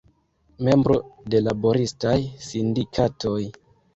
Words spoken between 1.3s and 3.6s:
de laboristaj sindikatoj.